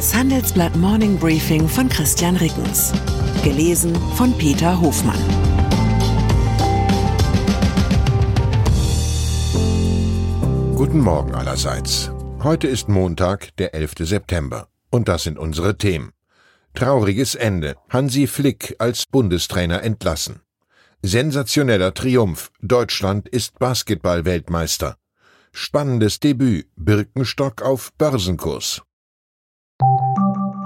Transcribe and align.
Das 0.00 0.14
Handelsblatt 0.14 0.74
Morning 0.76 1.18
Briefing 1.18 1.68
von 1.68 1.86
Christian 1.86 2.34
Rickens. 2.36 2.90
Gelesen 3.44 3.94
von 4.14 4.32
Peter 4.38 4.80
Hofmann. 4.80 5.20
Guten 10.74 11.00
Morgen 11.00 11.34
allerseits. 11.34 12.10
Heute 12.42 12.66
ist 12.66 12.88
Montag, 12.88 13.54
der 13.58 13.74
11. 13.74 13.92
September. 13.98 14.68
Und 14.88 15.06
das 15.06 15.24
sind 15.24 15.38
unsere 15.38 15.76
Themen. 15.76 16.12
Trauriges 16.72 17.34
Ende. 17.34 17.76
Hansi 17.90 18.26
Flick 18.26 18.76
als 18.78 19.04
Bundestrainer 19.04 19.82
entlassen. 19.82 20.40
Sensationeller 21.02 21.92
Triumph. 21.92 22.50
Deutschland 22.62 23.28
ist 23.28 23.58
Basketball-Weltmeister. 23.58 24.96
Spannendes 25.52 26.20
Debüt. 26.20 26.68
Birkenstock 26.74 27.60
auf 27.60 27.92
Börsenkurs. 27.98 28.80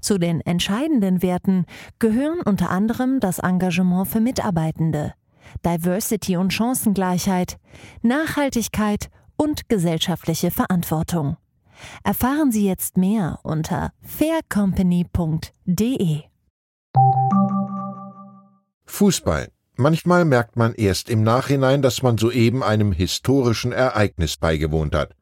Zu 0.00 0.18
den 0.18 0.40
entscheidenden 0.40 1.22
Werten 1.22 1.66
gehören 1.98 2.40
unter 2.44 2.70
anderem 2.70 3.20
das 3.20 3.38
Engagement 3.38 4.08
für 4.08 4.20
Mitarbeitende, 4.20 5.14
Diversity 5.64 6.36
und 6.36 6.52
Chancengleichheit, 6.52 7.58
Nachhaltigkeit 8.02 9.08
und 9.36 9.68
gesellschaftliche 9.68 10.50
Verantwortung. 10.50 11.36
Erfahren 12.04 12.52
Sie 12.52 12.66
jetzt 12.66 12.96
mehr 12.96 13.40
unter 13.42 13.92
faircompany.de. 14.02 16.22
Fußball. 18.86 19.48
Manchmal 19.76 20.24
merkt 20.26 20.56
man 20.56 20.74
erst 20.74 21.08
im 21.08 21.22
Nachhinein, 21.22 21.80
dass 21.80 22.02
man 22.02 22.18
soeben 22.18 22.62
einem 22.62 22.92
historischen 22.92 23.72
Ereignis 23.72 24.36
beigewohnt 24.36 24.94
hat. 24.94 25.14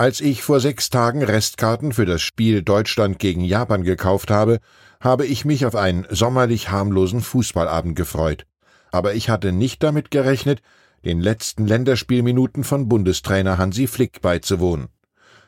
Als 0.00 0.22
ich 0.22 0.42
vor 0.42 0.60
sechs 0.60 0.88
Tagen 0.88 1.22
Restkarten 1.22 1.92
für 1.92 2.06
das 2.06 2.22
Spiel 2.22 2.62
Deutschland 2.62 3.18
gegen 3.18 3.44
Japan 3.44 3.84
gekauft 3.84 4.30
habe, 4.30 4.60
habe 4.98 5.26
ich 5.26 5.44
mich 5.44 5.66
auf 5.66 5.76
einen 5.76 6.06
sommerlich 6.08 6.70
harmlosen 6.70 7.20
Fußballabend 7.20 7.96
gefreut. 7.96 8.46
Aber 8.92 9.12
ich 9.12 9.28
hatte 9.28 9.52
nicht 9.52 9.82
damit 9.82 10.10
gerechnet, 10.10 10.62
den 11.04 11.20
letzten 11.20 11.66
Länderspielminuten 11.66 12.64
von 12.64 12.88
Bundestrainer 12.88 13.58
Hansi 13.58 13.86
Flick 13.86 14.22
beizuwohnen. 14.22 14.88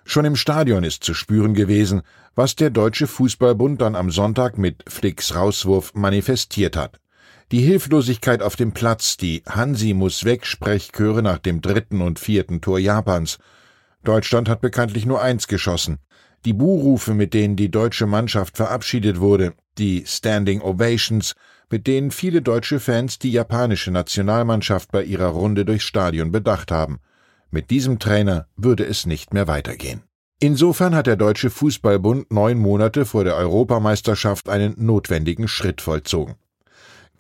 Schon 0.05 0.27
im 0.27 0.37
Stadion 0.37 0.85
ist 0.85 1.03
zu 1.03 1.15
spüren 1.15 1.55
gewesen, 1.55 2.03
was 2.35 2.55
der 2.55 2.69
Deutsche 2.69 3.07
Fußballbund 3.07 3.81
dann 3.81 3.97
am 3.97 4.11
Sonntag 4.11 4.59
mit 4.59 4.85
Flicks 4.87 5.35
Rauswurf 5.35 5.95
manifestiert 5.95 6.77
hat. 6.77 7.01
Die 7.53 7.63
Hilflosigkeit 7.63 8.43
auf 8.43 8.57
dem 8.57 8.73
Platz, 8.73 9.17
die 9.17 9.43
Hansi 9.49 9.95
muss 9.95 10.27
weg 10.27 10.45
Sprechchöre 10.45 11.23
nach 11.23 11.39
dem 11.39 11.63
dritten 11.63 12.03
und 12.03 12.19
vierten 12.19 12.61
Tor 12.61 12.79
Japans. 12.79 13.39
Deutschland 14.05 14.49
hat 14.49 14.61
bekanntlich 14.61 15.07
nur 15.07 15.23
eins 15.23 15.47
geschossen. 15.47 15.99
Die 16.45 16.53
Buhrufe, 16.53 17.15
mit 17.15 17.35
denen 17.35 17.55
die 17.55 17.71
deutsche 17.71 18.07
Mannschaft 18.07 18.57
verabschiedet 18.57 19.21
wurde, 19.21 19.55
die 19.79 20.05
Standing 20.07 20.61
Ovations, 20.61 21.35
mit 21.71 21.87
denen 21.87 22.11
viele 22.11 22.43
deutsche 22.43 22.81
Fans 22.81 23.19
die 23.19 23.33
japanische 23.33 23.91
Nationalmannschaft 23.91 24.91
bei 24.91 25.05
ihrer 25.05 25.29
Runde 25.29 25.65
durchs 25.65 25.85
Stadion 25.85 26.33
bedacht 26.33 26.71
haben. 26.71 26.99
Mit 27.51 27.71
diesem 27.71 27.99
Trainer 27.99 28.47
würde 28.57 28.85
es 28.85 29.07
nicht 29.07 29.33
mehr 29.33 29.47
weitergehen. 29.47 30.03
Insofern 30.41 30.95
hat 30.95 31.07
der 31.07 31.17
Deutsche 31.17 31.51
Fußballbund 31.51 32.33
neun 32.33 32.59
Monate 32.59 33.05
vor 33.05 33.23
der 33.23 33.37
Europameisterschaft 33.37 34.49
einen 34.49 34.75
notwendigen 34.77 35.47
Schritt 35.47 35.81
vollzogen. 35.81 36.35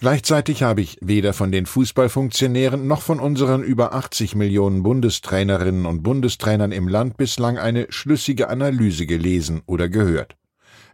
Gleichzeitig 0.02 0.64
habe 0.64 0.80
ich 0.80 0.98
weder 1.00 1.32
von 1.32 1.52
den 1.52 1.64
Fußballfunktionären 1.64 2.88
noch 2.88 3.02
von 3.02 3.20
unseren 3.20 3.62
über 3.62 3.94
80 3.94 4.34
Millionen 4.34 4.82
Bundestrainerinnen 4.82 5.86
und 5.86 6.02
Bundestrainern 6.02 6.72
im 6.72 6.88
Land 6.88 7.16
bislang 7.16 7.56
eine 7.56 7.86
schlüssige 7.88 8.48
Analyse 8.48 9.06
gelesen 9.06 9.62
oder 9.64 9.88
gehört. 9.88 10.34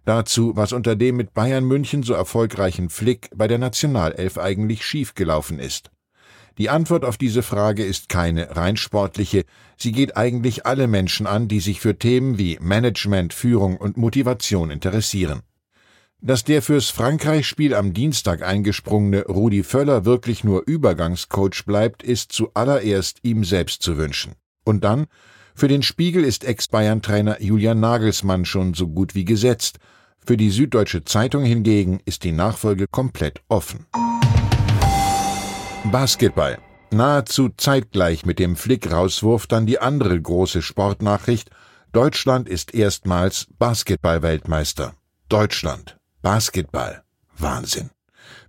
Dazu, 0.05 0.57
was 0.57 0.75
unter 0.75 0.95
dem 0.95 1.17
mit 1.17 1.33
Bayern 1.33 1.65
München 1.65 2.03
so 2.03 2.13
erfolgreichen 2.13 2.91
Flick 2.91 3.31
bei 3.35 3.49
der 3.49 3.57
Nationalelf 3.57 4.37
eigentlich 4.37 4.85
schiefgelaufen 4.85 5.59
ist. 5.59 5.91
Die 6.59 6.69
Antwort 6.69 7.07
auf 7.07 7.17
diese 7.17 7.43
Frage 7.43 7.87
ist 7.87 8.11
keine 8.11 8.59
rein 8.59 8.77
sportliche, 8.77 9.47
sie 9.79 9.93
geht 9.93 10.19
eigentlich 10.19 10.67
alle 10.67 10.87
Menschen 10.87 11.27
an, 11.27 11.49
die 11.49 11.61
sich 11.61 11.81
für 11.81 11.99
Themen 11.99 12.37
wie 12.37 12.59
Management, 12.61 13.33
Führung 13.33 13.79
und 13.79 13.97
Motivation 13.97 14.71
interessieren. 14.71 15.41
Dass 16.21 16.43
der 16.43 16.63
fürs 16.63 16.91
Frankreich-Spiel 16.91 17.75
am 17.75 17.95
Dienstag 17.95 18.43
eingesprungene 18.43 19.27
Rudi 19.27 19.63
Völler 19.63 20.05
wirklich 20.05 20.43
nur 20.43 20.65
Übergangscoach 20.67 21.65
bleibt, 21.65 22.03
ist 22.03 22.33
zuallererst 22.33 23.21
ihm 23.23 23.45
selbst 23.45 23.83
zu 23.83 23.97
wünschen. 23.97 24.35
Und 24.65 24.83
dann, 24.83 25.07
für 25.55 25.69
den 25.69 25.83
Spiegel 25.83 26.25
ist 26.25 26.45
Ex-Bayern-Trainer 26.45 27.41
Julian 27.41 27.79
Nagelsmann 27.79 28.45
schon 28.45 28.75
so 28.75 28.89
gut 28.89 29.15
wie 29.15 29.25
gesetzt. 29.25 29.79
Für 30.25 30.37
die 30.37 30.51
Süddeutsche 30.51 31.05
Zeitung 31.05 31.45
hingegen 31.45 32.01
ist 32.05 32.25
die 32.25 32.33
Nachfolge 32.33 32.87
komplett 32.89 33.41
offen. 33.49 33.87
Basketball. 35.85 36.59
Nahezu 36.91 37.51
zeitgleich 37.57 38.27
mit 38.27 38.39
dem 38.39 38.57
Flick-Rauswurf 38.57 39.47
dann 39.47 39.67
die 39.67 39.79
andere 39.79 40.21
große 40.21 40.63
Sportnachricht. 40.63 41.51
Deutschland 41.93 42.49
ist 42.49 42.75
erstmals 42.75 43.47
Basketball-Weltmeister. 43.59 44.95
Deutschland. 45.29 45.98
Basketball. 46.23 47.03
Wahnsinn. 47.37 47.91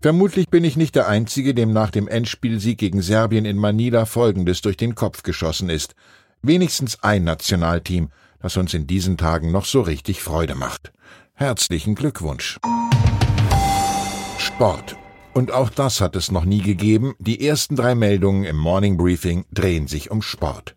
Vermutlich 0.02 0.50
bin 0.50 0.64
ich 0.64 0.76
nicht 0.76 0.96
der 0.96 1.08
Einzige, 1.08 1.54
dem 1.54 1.72
nach 1.72 1.92
dem 1.92 2.08
Endspielsieg 2.08 2.80
gegen 2.80 3.02
Serbien 3.02 3.46
in 3.46 3.58
Manila 3.58 4.06
Folgendes 4.06 4.62
durch 4.62 4.76
den 4.76 4.96
Kopf 4.96 5.22
geschossen 5.24 5.70
ist. 5.70 5.94
Wenigstens 6.42 7.04
ein 7.04 7.24
Nationalteam, 7.26 8.10
das 8.40 8.58
uns 8.58 8.74
in 8.74 8.88
diesen 8.88 9.18
Tagen 9.18 9.52
noch 9.52 9.66
so 9.66 9.82
richtig 9.82 10.24
Freude 10.24 10.56
macht. 10.56 10.92
Herzlichen 11.36 11.96
Glückwunsch. 11.96 12.60
Sport. 14.40 14.96
Und 15.34 15.52
auch 15.52 15.70
das 15.70 16.02
hat 16.02 16.16
es 16.16 16.32
noch 16.32 16.46
nie 16.46 16.62
gegeben. 16.62 17.14
Die 17.20 17.46
ersten 17.46 17.76
drei 17.76 17.94
Meldungen 17.94 18.46
im 18.46 18.58
Morning 18.58 18.98
Briefing 18.98 19.46
drehen 19.52 19.88
sich 19.88 20.10
um 20.10 20.22
Sport. 20.22 20.76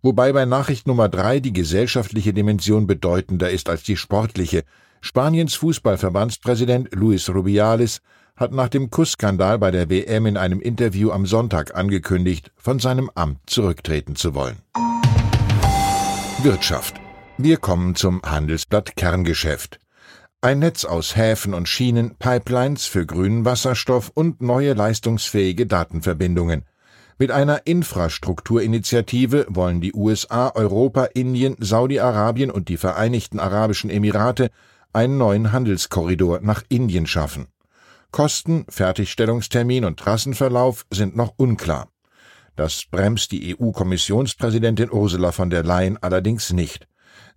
Wobei 0.00 0.32
bei 0.32 0.46
Nachricht 0.46 0.86
Nummer 0.86 1.10
drei 1.10 1.40
die 1.40 1.52
gesellschaftliche 1.52 2.32
Dimension 2.32 2.86
bedeutender 2.86 3.50
ist 3.50 3.68
als 3.68 3.82
die 3.82 3.98
sportliche. 3.98 4.64
Spaniens 5.00 5.54
Fußballverbandspräsident 5.54 6.94
Luis 6.94 7.30
Rubiales 7.30 8.00
hat 8.36 8.52
nach 8.52 8.68
dem 8.68 8.90
Kussskandal 8.90 9.58
bei 9.58 9.70
der 9.70 9.88
WM 9.88 10.26
in 10.26 10.36
einem 10.36 10.60
Interview 10.60 11.10
am 11.10 11.26
Sonntag 11.26 11.74
angekündigt, 11.74 12.52
von 12.56 12.78
seinem 12.78 13.10
Amt 13.14 13.38
zurücktreten 13.46 14.14
zu 14.14 14.34
wollen. 14.34 14.58
Wirtschaft. 16.42 17.00
Wir 17.38 17.56
kommen 17.56 17.94
zum 17.94 18.22
Handelsblatt 18.22 18.96
Kerngeschäft. 18.96 19.78
Ein 20.42 20.58
Netz 20.58 20.84
aus 20.84 21.16
Häfen 21.16 21.54
und 21.54 21.68
Schienen, 21.68 22.16
Pipelines 22.16 22.86
für 22.86 23.04
grünen 23.04 23.44
Wasserstoff 23.44 24.10
und 24.14 24.40
neue 24.42 24.74
leistungsfähige 24.74 25.66
Datenverbindungen. 25.66 26.64
Mit 27.18 27.30
einer 27.30 27.66
Infrastrukturinitiative 27.66 29.46
wollen 29.50 29.82
die 29.82 29.92
USA, 29.92 30.50
Europa, 30.54 31.04
Indien, 31.04 31.56
Saudi-Arabien 31.58 32.50
und 32.50 32.68
die 32.68 32.78
Vereinigten 32.78 33.38
Arabischen 33.38 33.90
Emirate 33.90 34.50
einen 34.92 35.18
neuen 35.18 35.52
Handelskorridor 35.52 36.40
nach 36.40 36.62
Indien 36.68 37.06
schaffen. 37.06 37.48
Kosten, 38.10 38.64
Fertigstellungstermin 38.68 39.84
und 39.84 39.98
Trassenverlauf 39.98 40.84
sind 40.90 41.16
noch 41.16 41.34
unklar. 41.36 41.88
Das 42.56 42.84
bremst 42.90 43.32
die 43.32 43.56
EU-Kommissionspräsidentin 43.56 44.90
Ursula 44.90 45.32
von 45.32 45.50
der 45.50 45.62
Leyen 45.62 45.96
allerdings 46.02 46.52
nicht. 46.52 46.88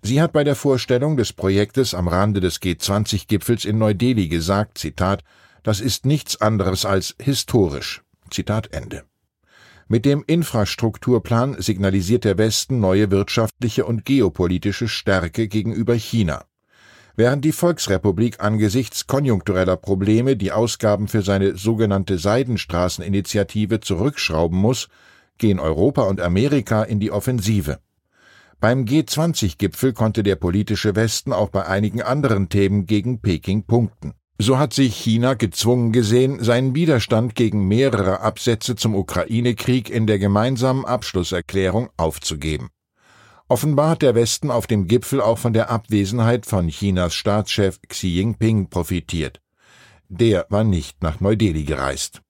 Sie 0.02 0.22
hat 0.22 0.34
bei 0.34 0.44
der 0.44 0.56
Vorstellung 0.56 1.16
des 1.16 1.32
Projektes 1.32 1.94
am 1.94 2.08
Rande 2.08 2.42
des 2.42 2.62
G20-Gipfels 2.62 3.66
in 3.66 3.78
Neu-Delhi 3.78 4.28
gesagt, 4.28 4.78
Zitat, 4.78 5.24
das 5.62 5.80
ist 5.80 6.06
nichts 6.06 6.42
anderes 6.42 6.86
als 6.86 7.16
historisch. 7.22 8.02
Zitat 8.30 8.74
Ende. 8.74 9.04
Mit 9.88 10.06
dem 10.06 10.24
Infrastrukturplan 10.26 11.62
signalisiert 11.62 12.26
der 12.26 12.38
Westen 12.38 12.80
neue 12.80 13.12
wirtschaftliche 13.12 13.86
und 13.86 14.06
geopolitische 14.06 14.88
Stärke 14.88 15.48
gegenüber 15.48 15.94
China. 15.94 16.46
Während 17.16 17.46
die 17.46 17.52
Volksrepublik 17.52 18.40
angesichts 18.40 19.06
konjunktureller 19.06 19.78
Probleme 19.78 20.36
die 20.36 20.52
Ausgaben 20.52 21.08
für 21.08 21.22
seine 21.22 21.56
sogenannte 21.56 22.18
Seidenstraßeninitiative 22.18 23.82
zurückschrauben 23.82 24.58
muss, 24.58 24.88
gehen 25.38 25.60
Europa 25.60 26.04
und 26.04 26.20
Amerika 26.20 26.82
in 26.82 27.00
die 27.00 27.12
Offensive. 27.12 27.78
Beim 28.60 28.86
G20-Gipfel 28.86 29.94
konnte 29.94 30.24
der 30.24 30.38
politische 30.38 30.96
Westen 30.96 31.34
auch 31.34 31.50
bei 31.50 31.68
einigen 31.68 32.02
anderen 32.02 32.50
Themen 32.50 32.88
gegen 32.88 33.22
Peking 33.22 33.66
punkten. 33.66 34.14
So 34.40 34.58
hat 34.58 34.74
sich 34.74 34.96
China 34.96 35.36
gezwungen 35.36 35.92
gesehen, 35.92 36.44
seinen 36.44 36.74
Widerstand 36.74 37.36
gegen 37.36 37.68
mehrere 37.68 38.22
Absätze 38.22 38.76
zum 38.76 38.96
Ukraine-Krieg 38.96 39.92
in 39.92 40.08
der 40.08 40.18
gemeinsamen 40.18 40.86
Abschlusserklärung 40.86 41.90
aufzugeben. 41.96 42.70
Offenbar 43.50 43.92
hat 43.92 44.02
der 44.02 44.16
Westen 44.16 44.52
auf 44.52 44.68
dem 44.68 44.88
Gipfel 44.88 45.22
auch 45.22 45.38
von 45.38 45.54
der 45.54 45.70
Abwesenheit 45.70 46.46
von 46.46 46.70
Chinas 46.70 47.14
Staatschef 47.14 47.80
Xi 47.88 48.08
Jinping 48.08 48.70
profitiert. 48.70 49.42
Der 50.08 50.46
war 50.50 50.64
nicht 50.64 51.04
nach 51.04 51.20
Neu-Delhi 51.20 51.64
gereist. 51.64 52.22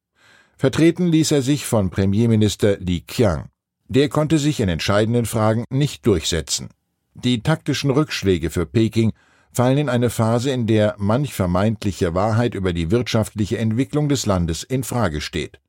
Vertreten 0.58 1.08
ließ 1.08 1.32
er 1.32 1.42
sich 1.42 1.66
von 1.66 1.90
Premierminister 1.90 2.78
Li 2.78 3.02
Qiang. 3.02 3.50
Der 3.88 4.10
konnte 4.10 4.40
sich 4.40 4.60
in 4.60 4.70
entscheidenden 4.70 5.26
Fragen 5.26 5.66
nicht 5.70 6.06
durchsetzen. 6.08 6.70
Die 7.14 7.44
taktischen 7.44 7.92
Rückschläge 7.92 8.50
für 8.50 8.66
Peking 8.66 9.14
fallen 9.52 9.78
in 9.78 9.90
eine 9.90 10.10
Phase, 10.10 10.50
in 10.50 10.66
der 10.66 10.96
manch 10.98 11.34
vermeintliche 11.34 12.16
Wahrheit 12.16 12.56
über 12.56 12.74
die 12.74 12.90
wirtschaftliche 12.90 13.60
Entwicklung 13.60 14.10
des 14.10 14.26
Landes 14.26 14.64
in 14.64 14.84
Frage 14.84 15.22
steht. 15.22 15.60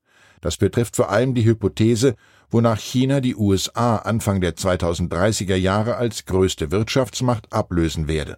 Das 0.41 0.57
betrifft 0.57 0.95
vor 0.95 1.09
allem 1.09 1.35
die 1.35 1.45
Hypothese, 1.45 2.15
wonach 2.55 2.79
China 2.79 3.19
die 3.19 3.35
USA 3.35 3.97
Anfang 3.97 4.39
der 4.39 4.55
2030er 4.55 5.57
Jahre 5.57 5.97
als 5.97 6.23
größte 6.23 6.71
Wirtschaftsmacht 6.71 7.51
ablösen 7.51 8.07
werde, 8.07 8.37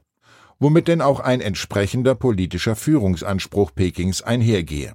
womit 0.58 0.88
denn 0.88 1.02
auch 1.02 1.20
ein 1.20 1.40
entsprechender 1.40 2.16
politischer 2.16 2.76
Führungsanspruch 2.76 3.76
Pekings 3.76 4.24
einhergehe. 4.24 4.94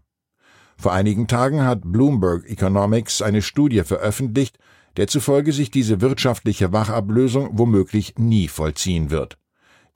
Vor 0.76 0.92
einigen 0.92 1.28
Tagen 1.28 1.64
hat 1.64 1.82
Bloomberg 1.84 2.50
Economics 2.50 3.22
eine 3.22 3.42
Studie 3.42 3.84
veröffentlicht, 3.84 4.58
der 4.96 5.06
zufolge 5.06 5.52
sich 5.52 5.70
diese 5.70 6.00
wirtschaftliche 6.00 6.72
Wachablösung 6.72 7.50
womöglich 7.52 8.14
nie 8.19 8.48
vollziehen 8.48 9.12
wird. 9.12 9.38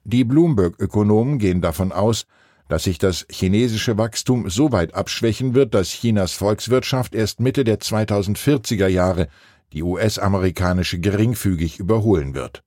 Die 0.05 0.23
Bloomberg-Ökonomen 0.23 1.37
gehen 1.37 1.59
davon 1.59 1.91
aus, 1.91 2.27
dass 2.67 2.83
sich 2.83 2.97
das 2.97 3.25
chinesische 3.29 3.97
Wachstum 3.97 4.49
so 4.49 4.71
weit 4.71 4.93
abschwächen 4.93 5.53
wird, 5.53 5.73
dass 5.73 5.89
Chinas 5.89 6.33
Volkswirtschaft 6.33 7.15
erst 7.15 7.39
Mitte 7.39 7.63
der 7.63 7.79
2040er 7.79 8.87
Jahre 8.87 9.27
die 9.73 9.83
US-amerikanische 9.83 10.99
geringfügig 10.99 11.79
überholen 11.79 12.33
wird. 12.33 12.63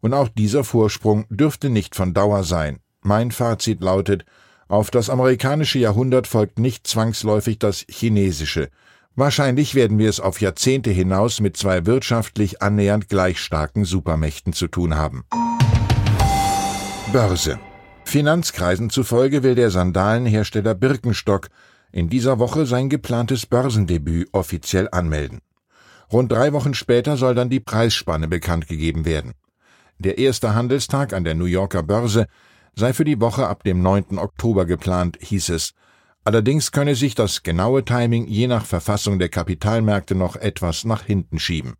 Und 0.00 0.14
auch 0.14 0.28
dieser 0.28 0.64
Vorsprung 0.64 1.26
dürfte 1.28 1.70
nicht 1.70 1.94
von 1.94 2.14
Dauer 2.14 2.44
sein. 2.44 2.78
Mein 3.02 3.30
Fazit 3.30 3.80
lautet, 3.80 4.24
auf 4.68 4.90
das 4.90 5.10
amerikanische 5.10 5.78
Jahrhundert 5.78 6.26
folgt 6.26 6.58
nicht 6.58 6.86
zwangsläufig 6.86 7.58
das 7.58 7.84
chinesische. 7.88 8.68
Wahrscheinlich 9.16 9.74
werden 9.74 9.98
wir 9.98 10.08
es 10.08 10.20
auf 10.20 10.40
Jahrzehnte 10.40 10.90
hinaus 10.90 11.40
mit 11.40 11.56
zwei 11.56 11.86
wirtschaftlich 11.86 12.62
annähernd 12.62 13.08
gleich 13.08 13.40
starken 13.40 13.84
Supermächten 13.84 14.52
zu 14.52 14.68
tun 14.68 14.94
haben. 14.94 15.24
Börse 17.12 17.58
Finanzkreisen 18.08 18.88
zufolge 18.88 19.42
will 19.42 19.54
der 19.54 19.70
Sandalenhersteller 19.70 20.74
Birkenstock 20.74 21.48
in 21.92 22.08
dieser 22.08 22.38
Woche 22.38 22.64
sein 22.64 22.88
geplantes 22.88 23.44
Börsendebüt 23.44 24.28
offiziell 24.32 24.88
anmelden. 24.90 25.40
Rund 26.10 26.32
drei 26.32 26.54
Wochen 26.54 26.72
später 26.72 27.18
soll 27.18 27.34
dann 27.34 27.50
die 27.50 27.60
Preisspanne 27.60 28.26
bekannt 28.26 28.66
gegeben 28.66 29.04
werden. 29.04 29.34
Der 29.98 30.16
erste 30.16 30.54
Handelstag 30.54 31.12
an 31.12 31.24
der 31.24 31.34
New 31.34 31.44
Yorker 31.44 31.82
Börse 31.82 32.28
sei 32.74 32.94
für 32.94 33.04
die 33.04 33.20
Woche 33.20 33.46
ab 33.46 33.62
dem 33.62 33.82
9. 33.82 34.18
Oktober 34.18 34.64
geplant, 34.64 35.18
hieß 35.20 35.50
es. 35.50 35.74
Allerdings 36.24 36.72
könne 36.72 36.94
sich 36.94 37.14
das 37.14 37.42
genaue 37.42 37.84
Timing 37.84 38.26
je 38.26 38.46
nach 38.46 38.64
Verfassung 38.64 39.18
der 39.18 39.28
Kapitalmärkte 39.28 40.14
noch 40.14 40.36
etwas 40.36 40.86
nach 40.86 41.02
hinten 41.02 41.38
schieben. 41.38 41.74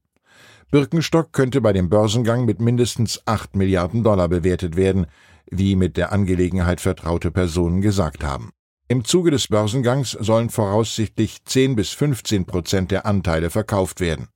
Birkenstock 0.70 1.32
könnte 1.32 1.62
bei 1.62 1.72
dem 1.72 1.88
Börsengang 1.88 2.44
mit 2.44 2.60
mindestens 2.60 3.22
8 3.24 3.56
Milliarden 3.56 4.02
Dollar 4.02 4.28
bewertet 4.28 4.76
werden, 4.76 5.06
wie 5.50 5.76
mit 5.76 5.96
der 5.96 6.12
Angelegenheit 6.12 6.80
vertraute 6.80 7.30
Personen 7.30 7.80
gesagt 7.80 8.24
haben. 8.24 8.50
Im 8.88 9.04
Zuge 9.04 9.30
des 9.30 9.48
Börsengangs 9.48 10.12
sollen 10.12 10.48
voraussichtlich 10.48 11.44
10 11.44 11.76
bis 11.76 11.90
15 11.90 12.46
Prozent 12.46 12.90
der 12.90 13.04
Anteile 13.04 13.50
verkauft 13.50 14.00
werden. 14.00 14.28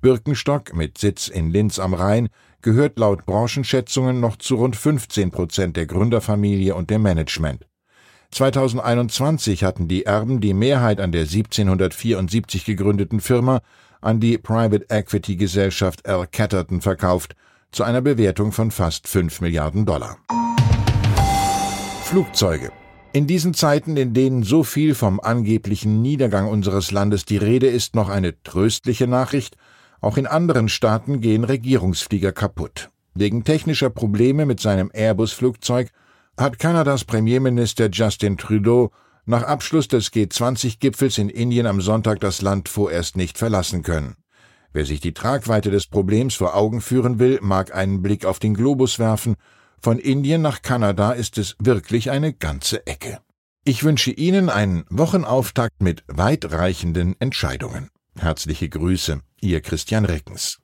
Birkenstock 0.00 0.74
mit 0.74 0.96
Sitz 0.96 1.28
in 1.28 1.50
Linz 1.50 1.78
am 1.78 1.94
Rhein 1.94 2.28
gehört 2.62 2.98
laut 2.98 3.26
Branchenschätzungen 3.26 4.20
noch 4.20 4.36
zu 4.36 4.54
rund 4.56 4.76
15 4.76 5.30
Prozent 5.30 5.76
der 5.76 5.86
Gründerfamilie 5.86 6.74
und 6.74 6.90
dem 6.90 7.02
Management. 7.02 7.66
2021 8.30 9.64
hatten 9.64 9.88
die 9.88 10.06
Erben 10.06 10.40
die 10.40 10.54
Mehrheit 10.54 11.00
an 11.00 11.10
der 11.10 11.22
1774 11.22 12.64
gegründeten 12.64 13.20
Firma 13.20 13.60
an 14.00 14.20
die 14.20 14.38
Private 14.38 14.86
Equity 14.88 15.36
Gesellschaft 15.36 16.06
L. 16.06 16.26
Catterton 16.30 16.80
verkauft, 16.80 17.34
zu 17.72 17.84
einer 17.84 18.00
Bewertung 18.00 18.52
von 18.52 18.70
fast 18.70 19.08
5 19.08 19.40
Milliarden 19.40 19.84
Dollar. 19.84 20.18
Flugzeuge. 22.10 22.72
In 23.12 23.28
diesen 23.28 23.54
Zeiten, 23.54 23.96
in 23.96 24.14
denen 24.14 24.42
so 24.42 24.64
viel 24.64 24.96
vom 24.96 25.20
angeblichen 25.20 26.02
Niedergang 26.02 26.48
unseres 26.48 26.90
Landes 26.90 27.24
die 27.24 27.36
Rede 27.36 27.68
ist, 27.68 27.94
noch 27.94 28.08
eine 28.08 28.42
tröstliche 28.42 29.06
Nachricht. 29.06 29.56
Auch 30.00 30.16
in 30.16 30.26
anderen 30.26 30.68
Staaten 30.68 31.20
gehen 31.20 31.44
Regierungsflieger 31.44 32.32
kaputt. 32.32 32.90
Wegen 33.14 33.44
technischer 33.44 33.90
Probleme 33.90 34.44
mit 34.44 34.58
seinem 34.58 34.90
Airbus-Flugzeug 34.92 35.90
hat 36.36 36.58
Kanadas 36.58 37.04
Premierminister 37.04 37.88
Justin 37.92 38.36
Trudeau 38.36 38.90
nach 39.24 39.44
Abschluss 39.44 39.86
des 39.86 40.12
G20-Gipfels 40.12 41.16
in 41.18 41.28
Indien 41.28 41.66
am 41.68 41.80
Sonntag 41.80 42.18
das 42.18 42.42
Land 42.42 42.68
vorerst 42.68 43.16
nicht 43.16 43.38
verlassen 43.38 43.84
können. 43.84 44.16
Wer 44.72 44.84
sich 44.84 44.98
die 44.98 45.14
Tragweite 45.14 45.70
des 45.70 45.86
Problems 45.86 46.34
vor 46.34 46.56
Augen 46.56 46.80
führen 46.80 47.20
will, 47.20 47.38
mag 47.40 47.72
einen 47.72 48.02
Blick 48.02 48.24
auf 48.24 48.40
den 48.40 48.54
Globus 48.54 48.98
werfen 48.98 49.36
von 49.80 49.98
Indien 49.98 50.42
nach 50.42 50.62
Kanada 50.62 51.12
ist 51.12 51.38
es 51.38 51.56
wirklich 51.58 52.10
eine 52.10 52.32
ganze 52.32 52.86
Ecke. 52.86 53.18
Ich 53.64 53.82
wünsche 53.82 54.10
Ihnen 54.10 54.48
einen 54.48 54.84
Wochenauftakt 54.90 55.82
mit 55.82 56.04
weitreichenden 56.06 57.14
Entscheidungen. 57.18 57.90
Herzliche 58.18 58.68
Grüße, 58.68 59.20
Ihr 59.40 59.60
Christian 59.60 60.04
Reckens. 60.04 60.58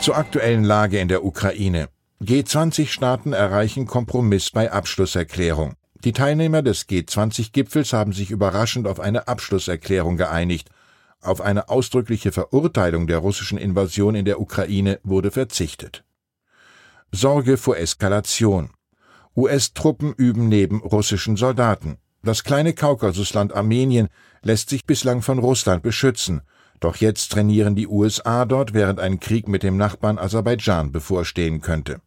Zur 0.00 0.16
aktuellen 0.16 0.64
Lage 0.64 0.98
in 0.98 1.08
der 1.08 1.24
Ukraine. 1.24 1.88
G20-Staaten 2.22 3.32
erreichen 3.32 3.86
Kompromiss 3.86 4.50
bei 4.50 4.70
Abschlusserklärung. 4.70 5.74
Die 6.04 6.12
Teilnehmer 6.12 6.60
des 6.60 6.88
G20-Gipfels 6.88 7.94
haben 7.94 8.12
sich 8.12 8.30
überraschend 8.30 8.86
auf 8.86 9.00
eine 9.00 9.28
Abschlusserklärung 9.28 10.18
geeinigt. 10.18 10.68
Auf 11.22 11.40
eine 11.40 11.70
ausdrückliche 11.70 12.32
Verurteilung 12.32 13.06
der 13.06 13.18
russischen 13.18 13.56
Invasion 13.56 14.14
in 14.14 14.26
der 14.26 14.40
Ukraine 14.40 15.00
wurde 15.02 15.30
verzichtet. 15.30 16.04
Sorge 17.14 17.56
vor 17.56 17.76
Eskalation. 17.76 18.70
US-Truppen 19.36 20.12
üben 20.14 20.48
neben 20.48 20.80
russischen 20.80 21.36
Soldaten. 21.36 21.98
Das 22.24 22.42
kleine 22.42 22.72
Kaukasusland 22.72 23.54
Armenien 23.54 24.08
lässt 24.42 24.68
sich 24.68 24.84
bislang 24.84 25.22
von 25.22 25.38
Russland 25.38 25.84
beschützen. 25.84 26.42
Doch 26.80 26.96
jetzt 26.96 27.30
trainieren 27.30 27.76
die 27.76 27.86
USA 27.86 28.46
dort, 28.46 28.74
während 28.74 28.98
ein 28.98 29.20
Krieg 29.20 29.46
mit 29.46 29.62
dem 29.62 29.76
Nachbarn 29.76 30.18
Aserbaidschan 30.18 30.90
bevorstehen 30.90 31.60
könnte. 31.60 32.00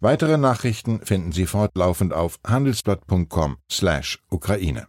Weitere 0.00 0.36
Nachrichten 0.36 0.98
finden 1.04 1.30
Sie 1.30 1.46
fortlaufend 1.46 2.12
auf 2.12 2.40
handelsblatt.com/Ukraine. 2.44 4.88